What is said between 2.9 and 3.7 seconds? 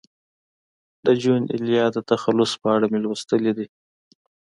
مې لوستي دي.